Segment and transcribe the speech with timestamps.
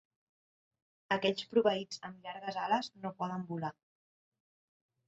[1.17, 3.73] Aquells proveïts amb llargues ales no poden volar.